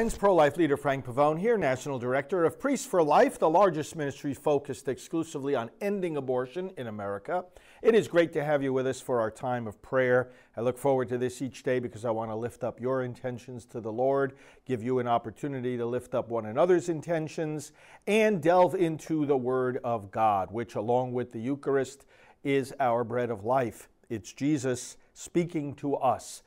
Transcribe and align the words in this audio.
Friends. 0.00 0.16
Pro 0.16 0.34
life 0.34 0.56
leader 0.56 0.78
Frank 0.78 1.04
Pavone 1.04 1.38
here, 1.38 1.58
National 1.58 1.98
Director 1.98 2.46
of 2.46 2.58
Priests 2.58 2.86
for 2.86 3.02
Life, 3.02 3.38
the 3.38 3.50
largest 3.50 3.94
ministry 3.94 4.32
focused 4.32 4.88
exclusively 4.88 5.54
on 5.54 5.70
ending 5.82 6.16
abortion 6.16 6.70
in 6.78 6.86
America. 6.86 7.44
It 7.82 7.94
is 7.94 8.08
great 8.08 8.32
to 8.32 8.42
have 8.42 8.62
you 8.62 8.72
with 8.72 8.86
us 8.86 8.98
for 8.98 9.20
our 9.20 9.30
time 9.30 9.66
of 9.66 9.82
prayer. 9.82 10.30
I 10.56 10.62
look 10.62 10.78
forward 10.78 11.10
to 11.10 11.18
this 11.18 11.42
each 11.42 11.64
day 11.64 11.80
because 11.80 12.06
I 12.06 12.12
want 12.12 12.30
to 12.30 12.34
lift 12.34 12.64
up 12.64 12.80
your 12.80 13.02
intentions 13.02 13.66
to 13.66 13.80
the 13.82 13.92
Lord, 13.92 14.32
give 14.64 14.82
you 14.82 15.00
an 15.00 15.06
opportunity 15.06 15.76
to 15.76 15.84
lift 15.84 16.14
up 16.14 16.30
one 16.30 16.46
another's 16.46 16.88
intentions, 16.88 17.72
and 18.06 18.42
delve 18.42 18.74
into 18.74 19.26
the 19.26 19.36
Word 19.36 19.80
of 19.84 20.10
God, 20.10 20.50
which, 20.50 20.76
along 20.76 21.12
with 21.12 21.32
the 21.32 21.40
Eucharist, 21.40 22.06
is 22.42 22.72
our 22.80 23.04
bread 23.04 23.28
of 23.28 23.44
life. 23.44 23.90
It's 24.08 24.32
Jesus 24.32 24.96
speaking 25.12 25.74
to 25.74 25.96
us. 25.96 26.42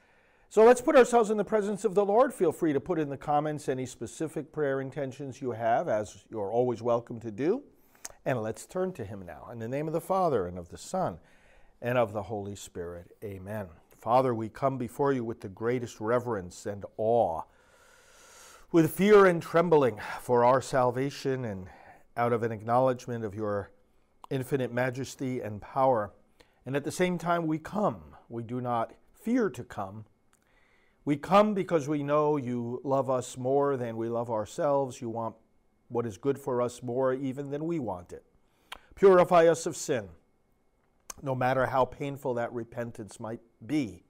So 0.53 0.63
let's 0.63 0.81
put 0.81 0.95
ourselves 0.95 1.31
in 1.31 1.37
the 1.37 1.43
presence 1.43 1.83
of 1.83 1.95
the 1.95 2.05
Lord. 2.05 2.31
Feel 2.31 2.51
free 2.51 2.73
to 2.73 2.79
put 2.79 2.99
in 2.99 3.09
the 3.09 3.17
comments 3.17 3.67
any 3.67 3.87
specific 3.87 4.51
prayer 4.51 4.81
intentions 4.81 5.41
you 5.41 5.49
have, 5.49 5.89
as 5.89 6.25
you're 6.29 6.51
always 6.51 6.79
welcome 6.79 7.19
to 7.21 7.31
do. 7.31 7.63
And 8.23 8.39
let's 8.39 8.67
turn 8.67 8.93
to 8.93 9.03
Him 9.03 9.23
now. 9.25 9.49
In 9.51 9.57
the 9.57 9.67
name 9.67 9.87
of 9.87 9.93
the 9.93 9.99
Father, 9.99 10.45
and 10.45 10.59
of 10.59 10.69
the 10.69 10.77
Son, 10.77 11.17
and 11.81 11.97
of 11.97 12.13
the 12.13 12.21
Holy 12.21 12.55
Spirit. 12.55 13.13
Amen. 13.23 13.65
Father, 13.97 14.31
we 14.35 14.47
come 14.47 14.77
before 14.77 15.11
you 15.11 15.23
with 15.23 15.41
the 15.41 15.49
greatest 15.49 15.99
reverence 15.99 16.67
and 16.67 16.85
awe, 16.97 17.41
with 18.71 18.91
fear 18.91 19.25
and 19.25 19.41
trembling 19.41 19.99
for 20.21 20.45
our 20.45 20.61
salvation, 20.61 21.45
and 21.45 21.67
out 22.15 22.31
of 22.31 22.43
an 22.43 22.51
acknowledgement 22.51 23.25
of 23.25 23.33
your 23.33 23.71
infinite 24.29 24.71
majesty 24.71 25.41
and 25.41 25.63
power. 25.63 26.13
And 26.63 26.75
at 26.75 26.83
the 26.83 26.91
same 26.91 27.17
time, 27.17 27.47
we 27.47 27.57
come. 27.57 28.01
We 28.29 28.43
do 28.43 28.61
not 28.61 28.93
fear 29.19 29.49
to 29.49 29.63
come. 29.63 30.05
We 31.05 31.17
come 31.17 31.53
because 31.53 31.89
we 31.89 32.01
know 32.01 32.37
you 32.37 32.79
love 32.83 33.09
us 33.09 33.37
more 33.37 33.75
than 33.75 33.97
we 33.97 34.07
love 34.07 34.29
ourselves. 34.29 35.01
You 35.01 35.09
want 35.09 35.35
what 35.89 36.05
is 36.05 36.17
good 36.17 36.39
for 36.39 36.61
us 36.61 36.81
more 36.81 37.13
even 37.13 37.49
than 37.49 37.65
we 37.65 37.77
want 37.77 38.13
it. 38.13 38.23
Purify 38.95 39.47
us 39.47 39.65
of 39.65 39.75
sin, 39.75 40.07
no 41.21 41.35
matter 41.35 41.65
how 41.65 41.83
painful 41.83 42.35
that 42.35 42.53
repentance 42.53 43.19
might 43.19 43.41
be, 43.65 44.03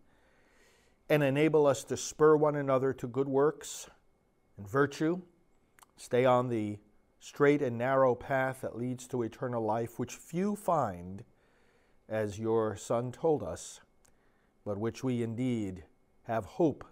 and 1.10 1.24
enable 1.24 1.66
us 1.66 1.84
to 1.86 1.98
spur 1.98 2.36
one 2.36 2.56
another 2.56 2.94
to 2.94 3.08
good 3.08 3.28
works 3.28 3.90
and 4.58 4.68
virtue, 4.68 5.22
stay 5.98 6.26
on 6.26 6.50
the 6.50 6.78
straight 7.20 7.62
and 7.62 7.78
narrow 7.78 8.14
path 8.14 8.62
that 8.62 8.78
leads 8.78 9.08
to 9.08 9.24
eternal 9.24 9.64
life, 9.64 9.98
which 9.98 10.16
few 10.16 10.56
find, 10.56 11.24
as 12.08 12.38
your 12.38 12.76
Son 12.76 13.12
told 13.12 13.42
us, 13.42 13.82
but 14.64 14.78
which 14.78 15.04
we 15.04 15.24
indeed 15.24 15.86
have 16.24 16.46
hope 16.46 16.86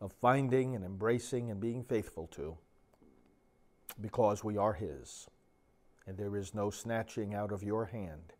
of 0.00 0.12
finding 0.12 0.74
and 0.74 0.84
embracing 0.84 1.50
and 1.50 1.60
being 1.60 1.82
faithful 1.82 2.26
to 2.28 2.56
because 4.00 4.44
we 4.44 4.56
are 4.56 4.74
His, 4.74 5.28
and 6.06 6.16
there 6.16 6.36
is 6.36 6.54
no 6.54 6.70
snatching 6.70 7.34
out 7.34 7.52
of 7.52 7.62
your 7.62 7.86
hand. 7.86 8.32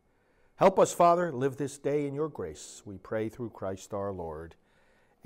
Help 0.57 0.79
us, 0.79 0.93
Father, 0.93 1.33
live 1.33 1.57
this 1.57 1.79
day 1.79 2.07
in 2.07 2.15
your 2.15 2.29
grace. 2.29 2.83
We 2.85 2.99
pray 2.99 3.29
through 3.29 3.51
Christ 3.51 3.95
our 3.95 4.13
Lord. 4.13 4.55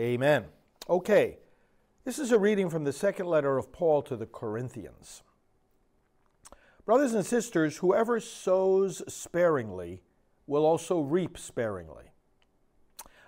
Amen. 0.00 0.44
Okay, 0.88 1.38
this 2.05 2.19
is 2.19 2.33
a 2.33 2.38
reading 2.38 2.69
from 2.69 2.84
the 2.84 2.92
second 2.92 3.27
letter 3.27 3.58
of 3.58 3.72
Paul 3.72 4.03
to 4.03 4.16
the 4.16 4.26
Corinthians. 4.26 5.22
Brothers 6.84 7.14
and 7.14 7.25
sisters, 7.25 7.78
whoever 7.78 8.19
sows 8.19 9.03
sparingly 9.12 10.03
will 10.47 10.66
also 10.66 11.00
reap 11.00 11.38
sparingly. 11.38 12.12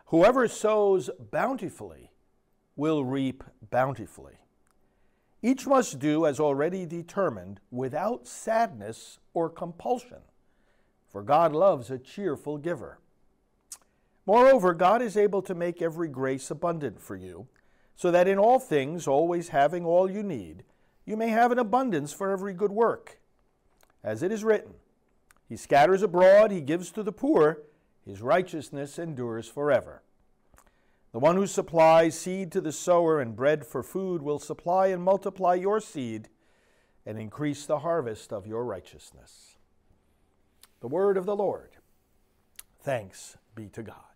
Whoever 0.07 0.49
sows 0.49 1.11
bountifully 1.31 2.11
will 2.77 3.05
reap 3.05 3.43
bountifully. 3.71 4.35
Each 5.43 5.67
must 5.67 5.99
do 5.99 6.27
as 6.27 6.41
already 6.41 6.87
determined 6.87 7.61
without 7.71 8.27
sadness 8.27 9.19
or 9.35 9.51
compulsion, 9.51 10.23
for 11.07 11.23
God 11.23 11.53
loves 11.53 11.91
a 11.91 11.99
cheerful 11.99 12.59
giver. 12.59 12.99
Moreover, 14.27 14.73
God 14.73 15.03
is 15.03 15.17
able 15.17 15.43
to 15.43 15.55
make 15.55 15.83
every 15.83 16.09
grace 16.09 16.51
abundant 16.51 17.01
for 17.01 17.17
you, 17.17 17.47
so 17.95 18.11
that 18.11 18.27
in 18.27 18.39
all 18.39 18.59
things, 18.59 19.07
always 19.07 19.49
having 19.51 19.85
all 19.85 20.11
you 20.11 20.23
need, 20.23 20.65
you 21.05 21.17
may 21.17 21.29
have 21.29 21.53
an 21.53 21.59
abundance 21.59 22.13
for 22.13 22.31
every 22.31 22.55
good 22.55 22.73
work. 22.73 23.21
As 24.03 24.23
it 24.23 24.33
is 24.33 24.45
written, 24.45 24.75
He 25.49 25.57
scatters 25.57 26.03
abroad, 26.03 26.51
He 26.51 26.61
gives 26.61 26.91
to 26.93 27.03
the 27.03 27.13
poor, 27.13 27.59
His 28.05 28.21
righteousness 28.21 28.99
endures 28.99 29.49
forever. 29.49 30.03
The 31.13 31.19
one 31.21 31.37
who 31.37 31.47
supplies 31.47 32.19
seed 32.19 32.51
to 32.53 32.61
the 32.61 32.73
sower 32.73 33.21
and 33.21 33.37
bread 33.37 33.65
for 33.65 33.83
food 33.83 34.21
will 34.21 34.39
supply 34.39 34.89
and 34.89 35.03
multiply 35.03 35.55
your 35.55 35.81
seed 35.81 36.29
and 37.07 37.19
increase 37.19 37.67
the 37.67 37.81
harvest 37.81 38.33
of 38.33 38.47
your 38.47 38.65
righteousness. 38.65 39.57
The 40.81 40.89
word 40.89 41.17
of 41.17 41.25
the 41.25 41.37
Lord. 41.37 41.77
Thanks 42.81 43.37
be 43.55 43.69
to 43.69 43.83
God. 43.83 44.14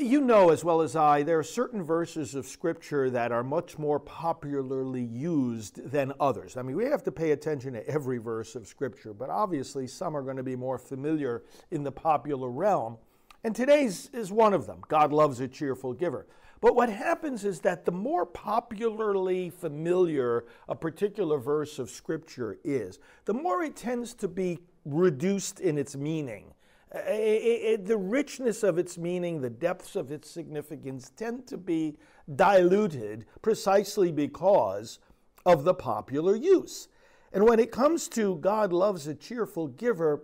You 0.00 0.20
know 0.20 0.50
as 0.50 0.62
well 0.62 0.80
as 0.80 0.94
I, 0.94 1.24
there 1.24 1.40
are 1.40 1.44
certain 1.44 1.82
verses 1.82 2.36
of 2.36 2.46
Scripture 2.46 3.10
that 3.10 3.32
are 3.32 3.42
much 3.42 3.78
more 3.78 3.98
popularly 3.98 5.02
used 5.02 5.90
than 5.90 6.12
others. 6.20 6.56
I 6.56 6.62
mean, 6.62 6.76
we 6.76 6.84
have 6.84 7.02
to 7.02 7.10
pay 7.10 7.32
attention 7.32 7.72
to 7.72 7.84
every 7.88 8.18
verse 8.18 8.54
of 8.54 8.68
Scripture, 8.68 9.12
but 9.12 9.28
obviously 9.28 9.88
some 9.88 10.16
are 10.16 10.22
going 10.22 10.36
to 10.36 10.44
be 10.44 10.54
more 10.54 10.78
familiar 10.78 11.42
in 11.72 11.82
the 11.82 11.90
popular 11.90 12.48
realm. 12.48 12.96
And 13.42 13.56
today's 13.56 14.08
is 14.12 14.30
one 14.30 14.54
of 14.54 14.66
them. 14.66 14.82
God 14.86 15.12
loves 15.12 15.40
a 15.40 15.48
cheerful 15.48 15.94
giver. 15.94 16.28
But 16.60 16.76
what 16.76 16.90
happens 16.90 17.44
is 17.44 17.60
that 17.60 17.84
the 17.84 17.90
more 17.92 18.24
popularly 18.24 19.50
familiar 19.50 20.44
a 20.68 20.76
particular 20.76 21.38
verse 21.38 21.80
of 21.80 21.90
Scripture 21.90 22.58
is, 22.62 23.00
the 23.24 23.34
more 23.34 23.64
it 23.64 23.74
tends 23.74 24.14
to 24.14 24.28
be 24.28 24.60
reduced 24.84 25.58
in 25.58 25.76
its 25.76 25.96
meaning. 25.96 26.52
It, 26.94 27.00
it, 27.10 27.86
the 27.86 27.98
richness 27.98 28.62
of 28.62 28.78
its 28.78 28.96
meaning, 28.96 29.40
the 29.40 29.50
depths 29.50 29.94
of 29.94 30.10
its 30.10 30.30
significance 30.30 31.10
tend 31.10 31.46
to 31.48 31.58
be 31.58 31.98
diluted 32.34 33.26
precisely 33.42 34.10
because 34.10 34.98
of 35.44 35.64
the 35.64 35.74
popular 35.74 36.34
use. 36.34 36.88
And 37.32 37.44
when 37.44 37.58
it 37.58 37.70
comes 37.70 38.08
to 38.08 38.36
God 38.36 38.72
loves 38.72 39.06
a 39.06 39.14
cheerful 39.14 39.68
giver, 39.68 40.22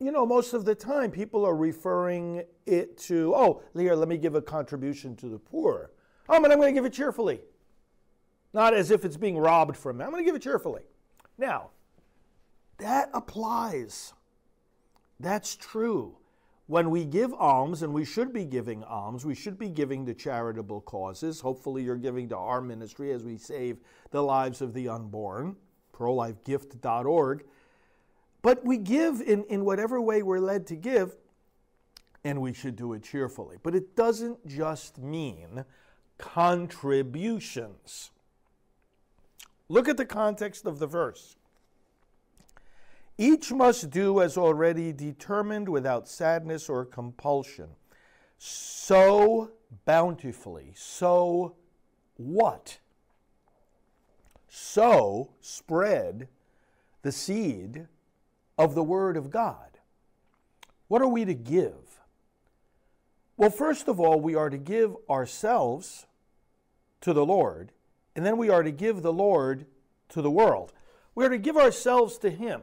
you 0.00 0.12
know, 0.12 0.24
most 0.24 0.54
of 0.54 0.64
the 0.64 0.74
time 0.74 1.10
people 1.10 1.44
are 1.44 1.56
referring 1.56 2.44
it 2.64 2.96
to, 2.98 3.34
oh, 3.34 3.62
here, 3.74 3.94
let 3.94 4.08
me 4.08 4.16
give 4.16 4.34
a 4.34 4.42
contribution 4.42 5.14
to 5.16 5.28
the 5.28 5.38
poor. 5.38 5.90
Oh, 6.28 6.40
but 6.40 6.50
I'm 6.50 6.58
going 6.58 6.72
to 6.72 6.78
give 6.78 6.84
it 6.84 6.92
cheerfully. 6.92 7.40
Not 8.54 8.72
as 8.72 8.90
if 8.90 9.04
it's 9.04 9.16
being 9.16 9.36
robbed 9.36 9.76
from 9.76 9.98
me. 9.98 10.04
I'm 10.04 10.10
going 10.10 10.24
to 10.24 10.26
give 10.26 10.36
it 10.36 10.42
cheerfully. 10.42 10.82
Now, 11.36 11.70
that 12.78 13.10
applies. 13.12 14.14
That's 15.20 15.56
true. 15.56 16.16
When 16.66 16.90
we 16.90 17.06
give 17.06 17.32
alms, 17.32 17.82
and 17.82 17.94
we 17.94 18.04
should 18.04 18.32
be 18.32 18.44
giving 18.44 18.84
alms, 18.84 19.24
we 19.24 19.34
should 19.34 19.58
be 19.58 19.70
giving 19.70 20.04
to 20.06 20.14
charitable 20.14 20.82
causes. 20.82 21.40
Hopefully, 21.40 21.82
you're 21.82 21.96
giving 21.96 22.28
to 22.28 22.36
our 22.36 22.60
ministry 22.60 23.10
as 23.10 23.24
we 23.24 23.38
save 23.38 23.78
the 24.10 24.22
lives 24.22 24.60
of 24.60 24.74
the 24.74 24.88
unborn, 24.88 25.56
prolifegift.org. 25.94 27.44
But 28.42 28.64
we 28.64 28.76
give 28.76 29.22
in, 29.22 29.44
in 29.44 29.64
whatever 29.64 30.00
way 30.00 30.22
we're 30.22 30.40
led 30.40 30.66
to 30.66 30.76
give, 30.76 31.16
and 32.22 32.42
we 32.42 32.52
should 32.52 32.76
do 32.76 32.92
it 32.92 33.02
cheerfully. 33.02 33.56
But 33.62 33.74
it 33.74 33.96
doesn't 33.96 34.46
just 34.46 34.98
mean 34.98 35.64
contributions. 36.18 38.10
Look 39.70 39.88
at 39.88 39.96
the 39.96 40.04
context 40.04 40.66
of 40.66 40.78
the 40.78 40.86
verse. 40.86 41.36
Each 43.18 43.50
must 43.52 43.90
do 43.90 44.20
as 44.20 44.38
already 44.38 44.92
determined 44.92 45.68
without 45.68 46.08
sadness 46.08 46.68
or 46.68 46.84
compulsion. 46.84 47.70
So 48.38 49.50
bountifully. 49.84 50.72
So 50.76 51.56
what? 52.16 52.78
So 54.48 55.30
spread 55.40 56.28
the 57.02 57.10
seed 57.10 57.88
of 58.56 58.76
the 58.76 58.84
Word 58.84 59.16
of 59.16 59.30
God. 59.30 59.78
What 60.86 61.02
are 61.02 61.08
we 61.08 61.24
to 61.24 61.34
give? 61.34 62.00
Well, 63.36 63.50
first 63.50 63.88
of 63.88 64.00
all, 64.00 64.20
we 64.20 64.34
are 64.34 64.50
to 64.50 64.58
give 64.58 64.96
ourselves 65.10 66.06
to 67.00 67.12
the 67.12 67.26
Lord, 67.26 67.72
and 68.16 68.24
then 68.24 68.36
we 68.36 68.48
are 68.48 68.62
to 68.62 68.72
give 68.72 69.02
the 69.02 69.12
Lord 69.12 69.66
to 70.08 70.22
the 70.22 70.30
world. 70.30 70.72
We 71.14 71.24
are 71.24 71.28
to 71.28 71.38
give 71.38 71.56
ourselves 71.56 72.18
to 72.18 72.30
Him. 72.30 72.62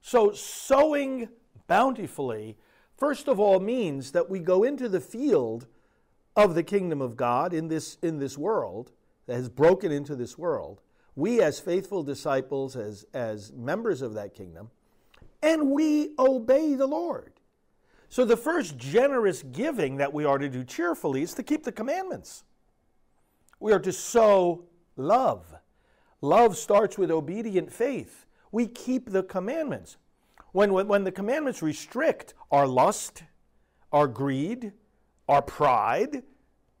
So, 0.00 0.32
sowing 0.32 1.28
bountifully 1.66 2.56
first 2.96 3.28
of 3.28 3.38
all 3.38 3.60
means 3.60 4.12
that 4.12 4.28
we 4.28 4.40
go 4.40 4.64
into 4.64 4.88
the 4.88 5.00
field 5.00 5.66
of 6.36 6.54
the 6.54 6.62
kingdom 6.62 7.00
of 7.00 7.16
God 7.16 7.52
in 7.52 7.68
this, 7.68 7.98
in 8.02 8.18
this 8.18 8.36
world 8.38 8.92
that 9.26 9.34
has 9.34 9.48
broken 9.48 9.92
into 9.92 10.14
this 10.16 10.38
world. 10.38 10.80
We, 11.14 11.40
as 11.42 11.58
faithful 11.58 12.02
disciples, 12.02 12.76
as, 12.76 13.04
as 13.12 13.52
members 13.52 14.02
of 14.02 14.14
that 14.14 14.34
kingdom, 14.34 14.70
and 15.42 15.70
we 15.70 16.10
obey 16.18 16.74
the 16.74 16.86
Lord. 16.86 17.32
So, 18.08 18.24
the 18.24 18.36
first 18.36 18.78
generous 18.78 19.42
giving 19.42 19.96
that 19.96 20.14
we 20.14 20.24
are 20.24 20.38
to 20.38 20.48
do 20.48 20.64
cheerfully 20.64 21.22
is 21.22 21.34
to 21.34 21.42
keep 21.42 21.64
the 21.64 21.72
commandments. 21.72 22.44
We 23.60 23.72
are 23.72 23.80
to 23.80 23.92
sow 23.92 24.64
love. 24.96 25.54
Love 26.20 26.56
starts 26.56 26.96
with 26.96 27.10
obedient 27.10 27.72
faith. 27.72 28.26
We 28.52 28.66
keep 28.66 29.10
the 29.10 29.22
commandments. 29.22 29.96
When, 30.52 30.72
when, 30.72 30.88
when 30.88 31.04
the 31.04 31.12
commandments 31.12 31.62
restrict 31.62 32.34
our 32.50 32.66
lust, 32.66 33.22
our 33.92 34.08
greed, 34.08 34.72
our 35.28 35.42
pride, 35.42 36.22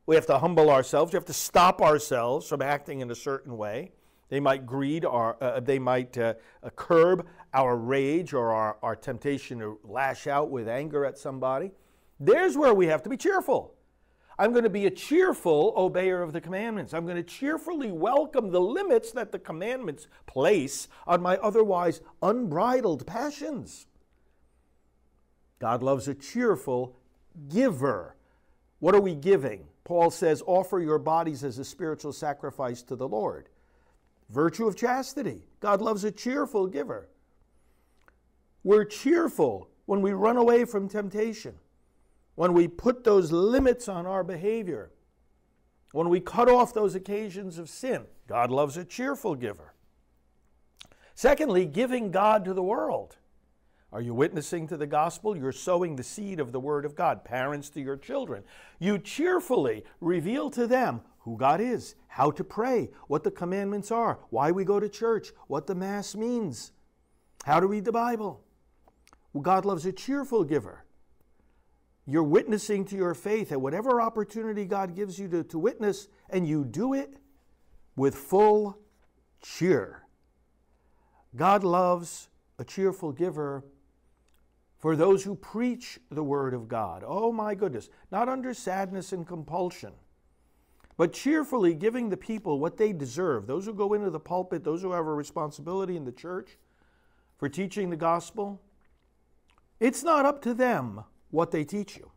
we 0.06 0.14
have 0.14 0.26
to 0.26 0.38
humble 0.38 0.70
ourselves. 0.70 1.12
We 1.12 1.16
have 1.16 1.26
to 1.26 1.34
stop 1.34 1.82
ourselves 1.82 2.48
from 2.48 2.62
acting 2.62 3.00
in 3.00 3.10
a 3.10 3.14
certain 3.14 3.56
way. 3.56 3.92
They 4.30 4.40
might 4.40 4.66
greed 4.66 5.04
our, 5.04 5.36
uh, 5.42 5.60
they 5.60 5.78
might 5.78 6.16
uh, 6.18 6.34
uh, 6.62 6.70
curb 6.70 7.26
our 7.54 7.76
rage 7.76 8.34
or 8.34 8.52
our, 8.52 8.76
our 8.82 8.96
temptation 8.96 9.58
to 9.60 9.78
lash 9.84 10.26
out 10.26 10.50
with 10.50 10.68
anger 10.68 11.04
at 11.04 11.16
somebody. 11.16 11.72
There's 12.20 12.56
where 12.56 12.74
we 12.74 12.86
have 12.86 13.02
to 13.04 13.08
be 13.08 13.16
cheerful. 13.16 13.74
I'm 14.38 14.52
going 14.52 14.64
to 14.64 14.70
be 14.70 14.86
a 14.86 14.90
cheerful 14.90 15.72
obeyer 15.76 16.22
of 16.22 16.32
the 16.32 16.40
commandments. 16.40 16.94
I'm 16.94 17.04
going 17.04 17.16
to 17.16 17.22
cheerfully 17.22 17.90
welcome 17.90 18.50
the 18.50 18.60
limits 18.60 19.10
that 19.12 19.32
the 19.32 19.38
commandments 19.38 20.06
place 20.26 20.86
on 21.06 21.20
my 21.20 21.36
otherwise 21.38 22.00
unbridled 22.22 23.06
passions. 23.06 23.86
God 25.58 25.82
loves 25.82 26.06
a 26.06 26.14
cheerful 26.14 26.96
giver. 27.48 28.14
What 28.78 28.94
are 28.94 29.00
we 29.00 29.16
giving? 29.16 29.66
Paul 29.82 30.10
says, 30.10 30.42
offer 30.46 30.78
your 30.78 30.98
bodies 30.98 31.42
as 31.42 31.58
a 31.58 31.64
spiritual 31.64 32.12
sacrifice 32.12 32.82
to 32.82 32.94
the 32.94 33.08
Lord. 33.08 33.48
Virtue 34.28 34.68
of 34.68 34.76
chastity. 34.76 35.42
God 35.60 35.80
loves 35.80 36.04
a 36.04 36.12
cheerful 36.12 36.66
giver. 36.66 37.08
We're 38.62 38.84
cheerful 38.84 39.68
when 39.86 40.02
we 40.02 40.12
run 40.12 40.36
away 40.36 40.64
from 40.64 40.88
temptation, 40.88 41.54
when 42.38 42.52
we 42.52 42.68
put 42.68 43.02
those 43.02 43.32
limits 43.32 43.88
on 43.88 44.06
our 44.06 44.22
behavior, 44.22 44.92
when 45.90 46.08
we 46.08 46.20
cut 46.20 46.48
off 46.48 46.72
those 46.72 46.94
occasions 46.94 47.58
of 47.58 47.68
sin. 47.68 48.04
God 48.28 48.52
loves 48.52 48.76
a 48.76 48.84
cheerful 48.84 49.34
giver. 49.34 49.74
Secondly, 51.16 51.66
giving 51.66 52.12
God 52.12 52.44
to 52.44 52.54
the 52.54 52.62
world. 52.62 53.16
Are 53.92 54.00
you 54.00 54.14
witnessing 54.14 54.68
to 54.68 54.76
the 54.76 54.86
gospel? 54.86 55.36
You're 55.36 55.50
sowing 55.50 55.96
the 55.96 56.04
seed 56.04 56.38
of 56.38 56.52
the 56.52 56.60
Word 56.60 56.84
of 56.84 56.94
God. 56.94 57.24
Parents 57.24 57.70
to 57.70 57.80
your 57.80 57.96
children. 57.96 58.44
You 58.78 59.00
cheerfully 59.00 59.82
reveal 60.00 60.48
to 60.50 60.68
them 60.68 61.00
who 61.18 61.36
God 61.36 61.60
is, 61.60 61.96
how 62.06 62.30
to 62.30 62.44
pray, 62.44 62.90
what 63.08 63.24
the 63.24 63.32
commandments 63.32 63.90
are, 63.90 64.20
why 64.30 64.52
we 64.52 64.64
go 64.64 64.78
to 64.78 64.88
church, 64.88 65.32
what 65.48 65.66
the 65.66 65.74
Mass 65.74 66.14
means, 66.14 66.70
how 67.44 67.58
to 67.58 67.66
read 67.66 67.84
the 67.84 67.90
Bible. 67.90 68.44
Well, 69.32 69.42
God 69.42 69.64
loves 69.64 69.84
a 69.86 69.92
cheerful 69.92 70.44
giver. 70.44 70.84
You're 72.10 72.22
witnessing 72.22 72.84
to 72.86 72.96
your 72.96 73.14
faith 73.14 73.52
at 73.52 73.60
whatever 73.60 74.00
opportunity 74.00 74.64
God 74.64 74.96
gives 74.96 75.18
you 75.18 75.28
to, 75.28 75.44
to 75.44 75.58
witness, 75.58 76.08
and 76.30 76.48
you 76.48 76.64
do 76.64 76.94
it 76.94 77.18
with 77.96 78.14
full 78.14 78.78
cheer. 79.42 80.02
God 81.36 81.62
loves 81.62 82.28
a 82.58 82.64
cheerful 82.64 83.12
giver 83.12 83.64
for 84.78 84.96
those 84.96 85.22
who 85.24 85.34
preach 85.34 85.98
the 86.10 86.24
Word 86.24 86.54
of 86.54 86.66
God. 86.66 87.04
Oh 87.06 87.30
my 87.30 87.54
goodness, 87.54 87.90
not 88.10 88.28
under 88.28 88.54
sadness 88.54 89.12
and 89.12 89.26
compulsion 89.26 89.92
but 90.98 91.12
cheerfully 91.12 91.74
giving 91.74 92.10
the 92.10 92.16
people 92.16 92.58
what 92.58 92.76
they 92.76 92.92
deserve. 92.92 93.46
Those 93.46 93.64
who 93.64 93.72
go 93.72 93.94
into 93.94 94.10
the 94.10 94.20
pulpit, 94.20 94.64
those 94.64 94.82
who 94.82 94.90
have 94.90 95.06
a 95.06 95.14
responsibility 95.14 95.96
in 95.96 96.04
the 96.04 96.12
church 96.12 96.58
for 97.38 97.48
teaching 97.48 97.88
the 97.88 97.96
gospel, 97.96 98.60
it's 99.78 100.02
not 100.02 100.26
up 100.26 100.42
to 100.42 100.52
them 100.52 101.04
what 101.30 101.50
they 101.50 101.64
teach 101.64 101.96
you. 101.96 102.10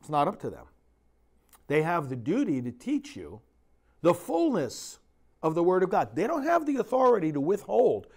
It's 0.00 0.08
not 0.08 0.28
up 0.28 0.40
to 0.40 0.50
them. 0.50 0.66
They 1.68 1.82
have 1.82 2.08
the 2.08 2.16
duty 2.16 2.60
to 2.62 2.70
teach 2.70 3.16
you 3.16 3.40
the 4.02 4.14
fullness 4.14 4.98
of 5.42 5.54
the 5.54 5.62
Word 5.62 5.82
of 5.82 5.90
God. 5.90 6.14
They 6.14 6.26
don't 6.26 6.44
have 6.44 6.66
the 6.66 6.76
authority 6.76 7.32
to 7.32 7.40
withhold 7.40 8.08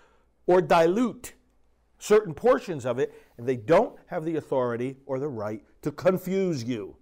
or 0.47 0.61
dilute 0.61 1.33
certain 1.97 2.33
portions 2.33 2.85
of 2.85 2.99
it, 2.99 3.13
and 3.37 3.47
they 3.47 3.55
don't 3.55 3.97
have 4.07 4.25
the 4.25 4.35
authority 4.35 4.97
or 5.05 5.19
the 5.19 5.27
right 5.27 5.63
to 5.81 5.91
confuse 5.91 6.63
you 6.63 6.97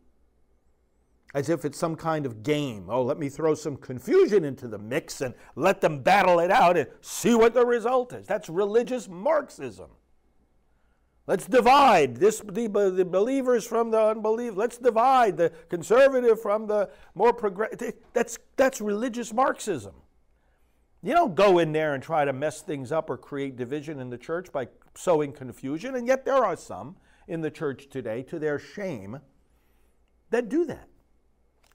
as 1.33 1.50
if 1.50 1.65
it's 1.65 1.77
some 1.77 1.95
kind 1.95 2.25
of 2.25 2.44
game. 2.44 2.86
Oh, 2.89 3.01
let 3.01 3.18
me 3.18 3.27
throw 3.27 3.56
some 3.56 3.75
confusion 3.75 4.45
into 4.45 4.68
the 4.68 4.77
mix 4.77 5.21
and 5.21 5.33
let 5.56 5.81
them 5.81 6.01
battle 6.01 6.39
it 6.39 6.51
out 6.51 6.77
and 6.77 6.88
see 7.01 7.33
what 7.33 7.53
the 7.53 7.65
result 7.65 8.13
is. 8.13 8.27
That's 8.27 8.50
religious 8.50 9.09
Marxism. 9.09 9.89
Let's 11.25 11.45
divide 11.45 12.17
this, 12.17 12.39
the, 12.39 12.67
the 12.67 13.05
believers 13.05 13.65
from 13.65 13.91
the 13.91 14.01
unbelievers. 14.01 14.57
Let's 14.57 14.77
divide 14.77 15.37
the 15.37 15.51
conservative 15.69 16.41
from 16.41 16.67
the 16.67 16.89
more 17.15 17.31
progressive. 17.31 17.93
That's, 18.11 18.37
that's 18.57 18.81
religious 18.81 19.31
Marxism. 19.31 19.93
You 21.01 21.13
don't 21.13 21.35
go 21.35 21.59
in 21.59 21.71
there 21.71 21.93
and 21.93 22.03
try 22.03 22.25
to 22.25 22.33
mess 22.33 22.61
things 22.61 22.91
up 22.91 23.09
or 23.09 23.17
create 23.17 23.55
division 23.55 23.99
in 23.99 24.09
the 24.09 24.17
church 24.17 24.51
by 24.51 24.67
sowing 24.95 25.31
confusion, 25.33 25.95
and 25.95 26.07
yet 26.07 26.25
there 26.25 26.45
are 26.45 26.55
some 26.55 26.97
in 27.27 27.41
the 27.41 27.51
church 27.51 27.87
today, 27.89 28.23
to 28.23 28.39
their 28.39 28.59
shame, 28.59 29.19
that 30.29 30.49
do 30.49 30.65
that. 30.65 30.87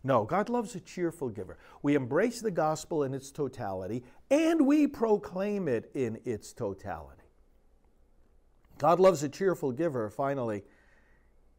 No, 0.05 0.25
God 0.25 0.49
loves 0.49 0.75
a 0.75 0.81
cheerful 0.81 1.29
giver. 1.29 1.59
We 1.83 1.95
embrace 1.95 2.41
the 2.41 2.51
gospel 2.51 3.03
in 3.03 3.15
its 3.15 3.31
totality 3.31 4.05
and 4.31 4.67
we 4.67 4.87
proclaim 4.87 5.69
it 5.69 5.91
in 5.95 6.21
its 6.25 6.53
totality. 6.53 7.18
God 8.79 9.01
loves 9.01 9.23
a 9.23 9.29
cheerful 9.29 9.73
giver, 9.73 10.09
finally, 10.09 10.63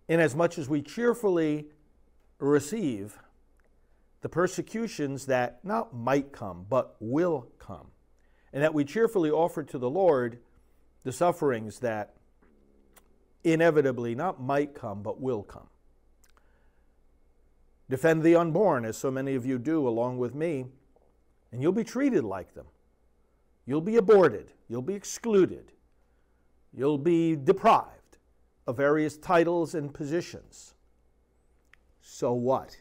inasmuch 0.07 0.57
as 0.57 0.69
we 0.69 0.81
cheerfully 0.81 1.67
receive 2.39 3.19
the 4.21 4.29
persecutions 4.29 5.25
that 5.27 5.59
not 5.63 5.93
might 5.93 6.31
come, 6.31 6.65
but 6.69 6.95
will 6.99 7.49
come, 7.59 7.87
and 8.53 8.63
that 8.63 8.73
we 8.73 8.83
cheerfully 8.83 9.29
offer 9.29 9.63
to 9.63 9.77
the 9.77 9.89
Lord 9.89 10.39
the 11.03 11.11
sufferings 11.11 11.79
that 11.79 12.15
inevitably 13.43 14.15
not 14.15 14.41
might 14.41 14.73
come, 14.73 15.01
but 15.01 15.21
will 15.21 15.43
come. 15.43 15.67
Defend 17.89 18.23
the 18.23 18.35
unborn, 18.35 18.85
as 18.85 18.97
so 18.97 19.09
many 19.09 19.35
of 19.35 19.45
you 19.45 19.57
do 19.57 19.87
along 19.87 20.17
with 20.17 20.35
me, 20.35 20.65
and 21.51 21.61
you'll 21.61 21.71
be 21.71 21.83
treated 21.83 22.23
like 22.23 22.53
them. 22.53 22.65
You'll 23.65 23.81
be 23.81 23.97
aborted. 23.97 24.51
You'll 24.67 24.81
be 24.81 24.93
excluded. 24.93 25.71
You'll 26.73 26.97
be 26.97 27.35
deprived 27.35 28.17
of 28.67 28.77
various 28.77 29.17
titles 29.17 29.73
and 29.73 29.93
positions. 29.93 30.75
So 32.01 32.33
what? 32.33 32.77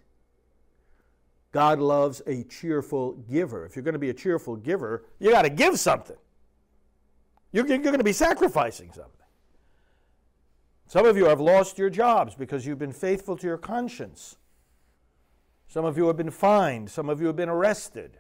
God 1.53 1.79
loves 1.79 2.21
a 2.27 2.45
cheerful 2.45 3.13
giver. 3.31 3.65
If 3.65 3.75
you're 3.75 3.83
going 3.83 3.95
to 3.95 3.99
be 3.99 4.11
a 4.11 4.15
cheerful 4.15 4.57
giver, 4.57 5.05
you 5.19 5.31
got 5.31 5.43
to 5.43 5.51
give 5.51 5.79
something. 5.79 6.17
You're, 7.53 7.67
you're 7.67 7.79
going 7.79 7.97
to 7.97 8.05
be 8.05 8.13
sacrificing 8.13 8.93
something. 8.93 9.13
Some 10.87 11.07
of 11.07 11.17
you 11.17 11.27
have 11.27 11.41
lost 11.41 11.79
your 11.79 11.91
jobs 11.91 12.35
because 12.35 12.67
you've 12.67 12.79
been 12.79 12.93
faithful 12.93 13.37
to 13.37 13.47
your 13.47 13.59
conscience. 13.59 14.37
Some 15.69 15.85
of 15.85 15.97
you 15.97 16.07
have 16.07 16.17
been 16.17 16.31
fined. 16.31 16.91
Some 16.91 17.09
of 17.09 17.21
you 17.21 17.27
have 17.27 17.37
been 17.37 17.49
arrested 17.49 18.19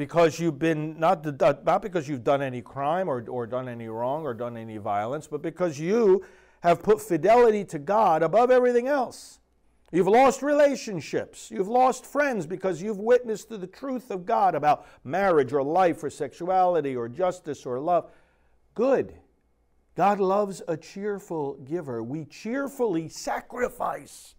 because 0.00 0.40
you've 0.40 0.58
been 0.58 0.98
not, 0.98 1.26
not 1.62 1.82
because 1.82 2.08
you've 2.08 2.24
done 2.24 2.40
any 2.40 2.62
crime 2.62 3.06
or, 3.06 3.22
or 3.28 3.46
done 3.46 3.68
any 3.68 3.86
wrong 3.86 4.22
or 4.22 4.32
done 4.32 4.56
any 4.56 4.78
violence, 4.78 5.26
but 5.26 5.42
because 5.42 5.78
you 5.78 6.24
have 6.60 6.82
put 6.82 7.02
fidelity 7.02 7.66
to 7.66 7.78
God 7.78 8.22
above 8.22 8.50
everything 8.50 8.88
else. 8.88 9.40
You've 9.92 10.08
lost 10.08 10.40
relationships. 10.40 11.50
You've 11.50 11.68
lost 11.68 12.06
friends 12.06 12.46
because 12.46 12.80
you've 12.80 12.96
witnessed 12.96 13.50
to 13.50 13.58
the 13.58 13.66
truth 13.66 14.10
of 14.10 14.24
God 14.24 14.54
about 14.54 14.86
marriage 15.04 15.52
or 15.52 15.62
life 15.62 16.02
or 16.02 16.08
sexuality 16.08 16.96
or 16.96 17.06
justice 17.06 17.66
or 17.66 17.78
love. 17.78 18.10
Good. 18.74 19.12
God 19.96 20.18
loves 20.18 20.62
a 20.66 20.78
cheerful 20.78 21.56
giver. 21.56 22.02
We 22.02 22.24
cheerfully 22.24 23.10
sacrifice 23.10 24.34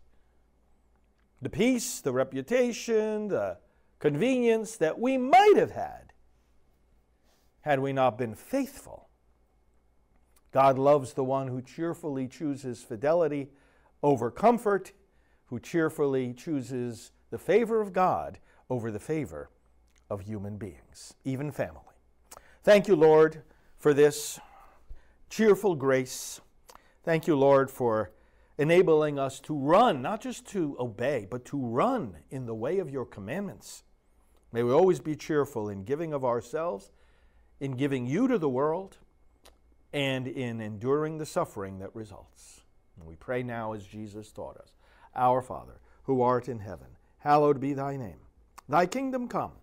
the 1.39 1.51
peace, 1.51 2.01
the 2.01 2.13
reputation, 2.13 3.27
the 3.27 3.59
convenience 4.01 4.77
that 4.77 4.99
we 4.99 5.15
might 5.15 5.53
have 5.55 5.71
had 5.71 6.11
had 7.61 7.79
we 7.79 7.93
not 7.93 8.17
been 8.17 8.33
faithful. 8.33 9.07
God 10.51 10.77
loves 10.77 11.13
the 11.13 11.23
one 11.23 11.47
who 11.47 11.61
cheerfully 11.61 12.27
chooses 12.27 12.81
fidelity 12.81 13.51
over 14.01 14.31
comfort, 14.31 14.91
who 15.45 15.59
cheerfully 15.59 16.33
chooses 16.33 17.11
the 17.29 17.37
favor 17.37 17.79
of 17.79 17.93
God 17.93 18.39
over 18.69 18.91
the 18.91 18.99
favor 18.99 19.51
of 20.09 20.21
human 20.21 20.57
beings, 20.57 21.13
even 21.23 21.51
family. 21.51 21.79
Thank 22.63 22.87
you, 22.87 22.95
Lord, 22.95 23.43
for 23.77 23.93
this 23.93 24.39
cheerful 25.29 25.75
grace. 25.75 26.41
Thank 27.03 27.27
you, 27.27 27.35
Lord, 27.35 27.69
for 27.69 28.11
enabling 28.57 29.19
us 29.19 29.39
to 29.41 29.55
run, 29.55 30.01
not 30.01 30.21
just 30.21 30.47
to 30.47 30.75
obey, 30.79 31.27
but 31.29 31.45
to 31.45 31.57
run 31.57 32.17
in 32.31 32.47
the 32.47 32.55
way 32.55 32.79
of 32.79 32.89
your 32.89 33.05
commandments. 33.05 33.83
May 34.51 34.63
we 34.63 34.71
always 34.71 34.99
be 34.99 35.15
cheerful 35.15 35.69
in 35.69 35.83
giving 35.83 36.13
of 36.13 36.25
ourselves, 36.25 36.91
in 37.59 37.77
giving 37.77 38.05
you 38.05 38.27
to 38.27 38.37
the 38.37 38.49
world, 38.49 38.97
and 39.93 40.27
in 40.27 40.61
enduring 40.61 41.17
the 41.17 41.25
suffering 41.25 41.79
that 41.79 41.95
results. 41.95 42.61
And 42.97 43.07
we 43.07 43.15
pray 43.15 43.43
now 43.43 43.73
as 43.73 43.85
Jesus 43.85 44.31
taught 44.31 44.57
us 44.57 44.73
Our 45.15 45.41
Father, 45.41 45.79
who 46.03 46.21
art 46.21 46.49
in 46.49 46.59
heaven, 46.59 46.87
hallowed 47.19 47.59
be 47.59 47.73
thy 47.73 47.97
name. 47.97 48.19
Thy 48.67 48.85
kingdom 48.85 49.27
come, 49.27 49.53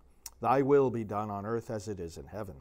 thy 0.41 0.61
will 0.61 0.89
be 0.89 1.03
done 1.03 1.29
on 1.29 1.45
earth 1.45 1.69
as 1.69 1.87
it 1.87 1.99
is 1.99 2.17
in 2.17 2.25
heaven. 2.25 2.55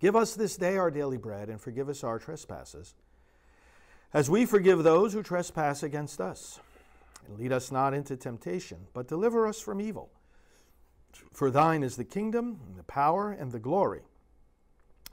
Give 0.00 0.14
us 0.14 0.34
this 0.34 0.56
day 0.56 0.76
our 0.76 0.90
daily 0.90 1.16
bread, 1.16 1.48
and 1.48 1.60
forgive 1.60 1.88
us 1.88 2.04
our 2.04 2.18
trespasses, 2.18 2.94
as 4.14 4.30
we 4.30 4.46
forgive 4.46 4.84
those 4.84 5.12
who 5.12 5.22
trespass 5.22 5.82
against 5.82 6.20
us. 6.20 6.60
And 7.26 7.38
lead 7.38 7.52
us 7.52 7.70
not 7.70 7.94
into 7.94 8.16
temptation, 8.16 8.86
but 8.94 9.08
deliver 9.08 9.46
us 9.46 9.60
from 9.60 9.80
evil. 9.80 10.10
For 11.32 11.50
thine 11.50 11.82
is 11.82 11.96
the 11.96 12.04
kingdom, 12.04 12.60
and 12.66 12.76
the 12.76 12.82
power, 12.84 13.30
and 13.30 13.52
the 13.52 13.58
glory, 13.58 14.02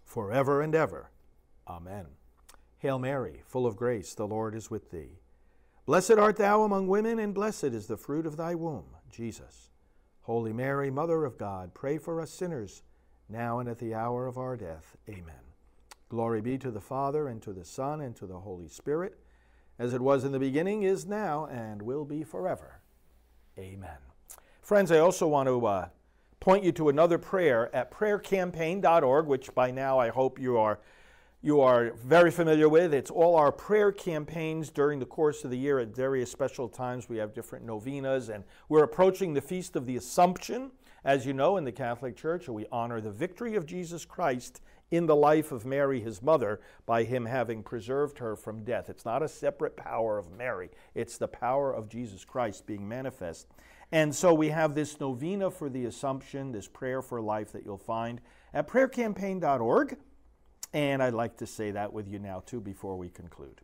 forever 0.03 0.61
and 0.61 0.73
ever. 0.73 1.11
Amen. 1.67 2.05
Hail 2.79 2.99
Mary, 2.99 3.41
full 3.45 3.65
of 3.65 3.75
grace, 3.75 4.13
the 4.13 4.27
Lord 4.27 4.55
is 4.55 4.69
with 4.69 4.91
thee. 4.91 5.19
Blessed 5.85 6.13
art 6.13 6.37
thou 6.37 6.63
among 6.63 6.87
women, 6.87 7.19
and 7.19 7.33
blessed 7.33 7.65
is 7.65 7.87
the 7.87 7.97
fruit 7.97 8.25
of 8.25 8.37
thy 8.37 8.55
womb, 8.55 8.85
Jesus. 9.11 9.69
Holy 10.21 10.51
Mary, 10.51 10.89
Mother 10.89 11.25
of 11.25 11.37
God, 11.37 11.73
pray 11.75 11.99
for 11.99 12.19
us 12.19 12.31
sinners, 12.31 12.81
now 13.29 13.59
and 13.59 13.69
at 13.69 13.77
the 13.77 13.93
hour 13.93 14.25
of 14.25 14.37
our 14.37 14.57
death. 14.57 14.97
Amen. 15.07 15.35
Glory 16.09 16.41
be 16.41 16.57
to 16.57 16.71
the 16.71 16.81
Father, 16.81 17.27
and 17.27 17.41
to 17.43 17.53
the 17.53 17.65
Son, 17.65 18.01
and 18.01 18.15
to 18.15 18.25
the 18.25 18.39
Holy 18.39 18.67
Spirit, 18.67 19.19
as 19.77 19.93
it 19.93 20.01
was 20.01 20.23
in 20.23 20.31
the 20.31 20.39
beginning, 20.39 20.83
is 20.83 21.05
now, 21.05 21.45
and 21.45 21.81
will 21.81 22.05
be 22.05 22.23
forever. 22.23 22.81
Amen. 23.57 23.97
Friends, 24.65 24.91
I 24.91 24.97
also 24.97 25.27
want 25.27 25.47
to 25.47 25.63
uh, 25.67 25.89
point 26.39 26.63
you 26.63 26.71
to 26.71 26.89
another 26.89 27.19
prayer 27.19 27.69
at 27.75 27.91
prayercampaign.org, 27.91 29.27
which 29.27 29.53
by 29.53 29.69
now 29.69 29.99
I 29.99 30.09
hope 30.09 30.39
you 30.39 30.57
are 30.57 30.79
you 31.43 31.61
are 31.61 31.91
very 31.91 32.31
familiar 32.31 32.67
with. 32.67 32.91
It's 32.91 33.11
all 33.11 33.35
our 33.35 33.51
prayer 33.51 33.91
campaigns 33.91 34.71
during 34.71 34.97
the 34.97 35.05
course 35.05 35.43
of 35.43 35.51
the 35.51 35.57
year 35.59 35.77
at 35.77 35.95
various 35.95 36.31
special 36.31 36.67
times. 36.67 37.07
We 37.07 37.17
have 37.17 37.35
different 37.35 37.63
novenas, 37.63 38.29
and 38.29 38.43
we're 38.67 38.81
approaching 38.81 39.35
the 39.35 39.41
Feast 39.41 39.75
of 39.75 39.85
the 39.85 39.97
Assumption, 39.97 40.71
as 41.03 41.27
you 41.27 41.33
know, 41.33 41.57
in 41.57 41.63
the 41.63 41.71
Catholic 41.71 42.17
Church. 42.17 42.49
We 42.49 42.65
honor 42.71 42.99
the 42.99 43.11
victory 43.11 43.53
of 43.53 43.67
Jesus 43.67 44.03
Christ 44.03 44.61
in 44.89 45.05
the 45.05 45.15
life 45.15 45.51
of 45.51 45.63
Mary, 45.63 45.99
his 45.99 46.23
mother, 46.23 46.59
by 46.87 47.03
him 47.03 47.27
having 47.27 47.61
preserved 47.61 48.17
her 48.17 48.35
from 48.35 48.63
death. 48.63 48.89
It's 48.89 49.05
not 49.05 49.21
a 49.21 49.27
separate 49.27 49.77
power 49.77 50.17
of 50.17 50.31
Mary, 50.31 50.71
it's 50.95 51.19
the 51.19 51.27
power 51.27 51.71
of 51.71 51.87
Jesus 51.87 52.25
Christ 52.25 52.65
being 52.65 52.89
manifest. 52.89 53.45
And 53.91 54.13
so 54.13 54.33
we 54.33 54.49
have 54.49 54.75
this 54.75 54.99
novena 54.99 55.51
for 55.51 55.69
the 55.69 55.85
Assumption, 55.85 56.51
this 56.51 56.67
prayer 56.67 57.01
for 57.01 57.21
life 57.21 57.51
that 57.51 57.65
you'll 57.65 57.77
find 57.77 58.19
at 58.53 58.67
prayercampaign.org. 58.67 59.97
And 60.73 61.01
I'd 61.01 61.13
like 61.13 61.37
to 61.37 61.47
say 61.47 61.71
that 61.71 61.93
with 61.93 62.07
you 62.07 62.19
now, 62.19 62.43
too, 62.45 62.59
before 62.59 62.97
we 62.97 63.09
conclude. 63.09 63.61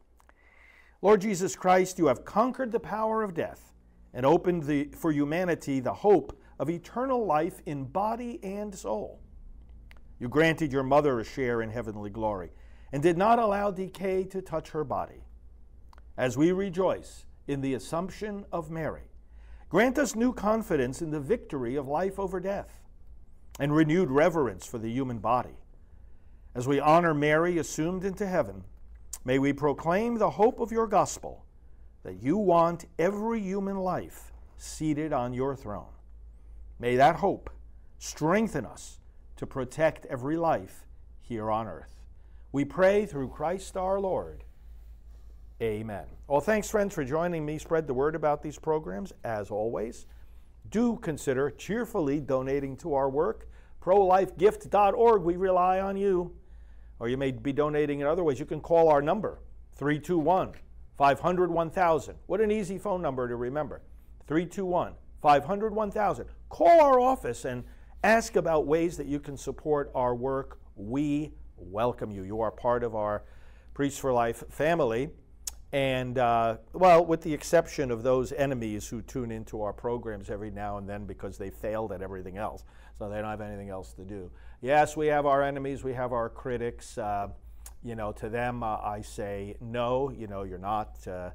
Lord 1.01 1.21
Jesus 1.21 1.55
Christ, 1.55 1.97
you 1.97 2.05
have 2.05 2.23
conquered 2.23 2.71
the 2.71 2.79
power 2.79 3.23
of 3.23 3.33
death 3.33 3.73
and 4.13 4.25
opened 4.25 4.63
the, 4.63 4.89
for 4.95 5.11
humanity 5.11 5.79
the 5.79 5.93
hope 5.93 6.39
of 6.59 6.69
eternal 6.69 7.25
life 7.25 7.61
in 7.65 7.85
body 7.85 8.39
and 8.43 8.73
soul. 8.73 9.19
You 10.19 10.29
granted 10.29 10.71
your 10.71 10.83
mother 10.83 11.19
a 11.19 11.23
share 11.23 11.63
in 11.63 11.71
heavenly 11.71 12.11
glory 12.11 12.51
and 12.91 13.01
did 13.01 13.17
not 13.17 13.39
allow 13.39 13.71
decay 13.71 14.23
to 14.25 14.41
touch 14.41 14.69
her 14.69 14.83
body. 14.83 15.23
As 16.17 16.37
we 16.37 16.51
rejoice 16.51 17.25
in 17.47 17.61
the 17.61 17.73
Assumption 17.73 18.45
of 18.51 18.69
Mary, 18.69 19.10
grant 19.71 19.97
us 19.97 20.15
new 20.15 20.31
confidence 20.31 21.01
in 21.01 21.09
the 21.09 21.19
victory 21.19 21.75
of 21.75 21.87
life 21.87 22.19
over 22.19 22.39
death 22.39 22.83
and 23.59 23.73
renewed 23.73 24.11
reverence 24.11 24.67
for 24.67 24.77
the 24.77 24.91
human 24.91 25.17
body 25.17 25.57
as 26.53 26.67
we 26.67 26.79
honor 26.79 27.13
Mary 27.13 27.57
assumed 27.57 28.03
into 28.03 28.27
heaven, 28.27 28.63
may 29.23 29.39
we 29.39 29.53
proclaim 29.53 30.17
the 30.17 30.31
hope 30.31 30.59
of 30.59 30.71
your 30.71 30.87
gospel 30.87 31.45
that 32.03 32.21
you 32.21 32.37
want 32.37 32.85
every 32.99 33.39
human 33.39 33.77
life 33.77 34.33
seated 34.57 35.13
on 35.13 35.33
your 35.33 35.55
throne. 35.55 35.93
May 36.77 36.97
that 36.97 37.17
hope 37.17 37.49
strengthen 37.99 38.65
us 38.65 38.99
to 39.37 39.47
protect 39.47 40.05
every 40.07 40.35
life 40.35 40.85
here 41.21 41.49
on 41.49 41.67
earth. 41.67 42.01
We 42.51 42.65
pray 42.65 43.05
through 43.05 43.29
Christ 43.29 43.77
our 43.77 43.99
Lord. 43.99 44.43
Amen. 45.61 46.05
Well, 46.27 46.41
thanks, 46.41 46.69
friends, 46.69 46.93
for 46.93 47.03
joining 47.03 47.45
me. 47.45 47.59
Spread 47.59 47.85
the 47.85 47.93
word 47.93 48.15
about 48.15 48.41
these 48.41 48.57
programs, 48.57 49.13
as 49.23 49.51
always. 49.51 50.07
Do 50.69 50.97
consider 50.97 51.51
cheerfully 51.51 52.19
donating 52.19 52.77
to 52.77 52.93
our 52.93 53.09
work. 53.09 53.47
ProLifeGift.org, 53.83 55.21
we 55.21 55.35
rely 55.35 55.79
on 55.79 55.97
you 55.97 56.33
or 57.01 57.09
you 57.09 57.17
may 57.17 57.31
be 57.31 57.51
donating 57.51 57.99
in 57.99 58.05
other 58.05 58.23
ways, 58.23 58.39
you 58.39 58.45
can 58.45 58.61
call 58.61 58.87
our 58.87 59.01
number 59.01 59.39
321 59.73 60.53
500 60.99 61.49
1000. 61.49 62.15
What 62.27 62.41
an 62.41 62.51
easy 62.51 62.77
phone 62.77 63.01
number 63.01 63.27
to 63.27 63.35
remember 63.35 63.81
321 64.27 64.93
500 65.19 65.73
1000. 65.73 66.25
Call 66.49 66.79
our 66.79 66.99
office 66.99 67.43
and 67.43 67.63
ask 68.03 68.35
about 68.35 68.67
ways 68.67 68.97
that 68.97 69.07
you 69.07 69.19
can 69.19 69.35
support 69.35 69.91
our 69.95 70.13
work. 70.13 70.59
We 70.75 71.31
welcome 71.57 72.11
you. 72.11 72.21
You 72.21 72.39
are 72.41 72.51
part 72.51 72.83
of 72.83 72.93
our 72.93 73.23
Priests 73.73 73.97
for 73.97 74.13
Life 74.13 74.43
family. 74.51 75.09
And, 75.73 76.17
uh, 76.17 76.57
well, 76.73 77.05
with 77.05 77.21
the 77.21 77.33
exception 77.33 77.91
of 77.91 78.03
those 78.03 78.33
enemies 78.33 78.87
who 78.87 79.01
tune 79.01 79.31
into 79.31 79.61
our 79.61 79.71
programs 79.71 80.29
every 80.29 80.51
now 80.51 80.77
and 80.77 80.87
then 80.87 81.05
because 81.05 81.37
they 81.37 81.49
failed 81.49 81.93
at 81.93 82.01
everything 82.01 82.37
else, 82.37 82.65
so 82.99 83.09
they 83.09 83.17
don't 83.17 83.29
have 83.29 83.41
anything 83.41 83.69
else 83.69 83.93
to 83.93 84.03
do. 84.03 84.29
Yes, 84.61 84.97
we 84.97 85.07
have 85.07 85.25
our 85.25 85.41
enemies, 85.41 85.83
we 85.83 85.93
have 85.93 86.11
our 86.11 86.29
critics. 86.29 86.97
Uh, 86.97 87.29
you 87.83 87.95
know, 87.95 88.11
to 88.11 88.29
them, 88.29 88.63
uh, 88.63 88.77
I 88.77 89.01
say, 89.01 89.55
no, 89.59 90.11
you 90.11 90.27
know, 90.27 90.43
you're 90.43 90.59
not, 90.59 91.07
uh, 91.07 91.31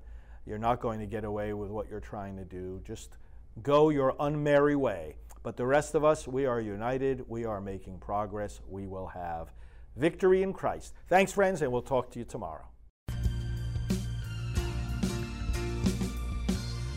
you're 0.46 0.58
not 0.58 0.80
going 0.80 1.00
to 1.00 1.06
get 1.06 1.24
away 1.24 1.52
with 1.54 1.70
what 1.70 1.88
you're 1.88 1.98
trying 1.98 2.36
to 2.36 2.44
do. 2.44 2.80
Just 2.84 3.16
go 3.62 3.88
your 3.88 4.12
unmerry 4.14 4.76
way. 4.76 5.16
But 5.42 5.56
the 5.56 5.66
rest 5.66 5.94
of 5.94 6.04
us, 6.04 6.28
we 6.28 6.44
are 6.44 6.60
united, 6.60 7.24
we 7.28 7.44
are 7.44 7.60
making 7.60 7.98
progress, 7.98 8.60
we 8.68 8.86
will 8.86 9.06
have 9.08 9.52
victory 9.96 10.42
in 10.42 10.52
Christ. 10.52 10.94
Thanks, 11.08 11.32
friends, 11.32 11.62
and 11.62 11.72
we'll 11.72 11.82
talk 11.82 12.10
to 12.12 12.18
you 12.18 12.24
tomorrow. 12.24 12.66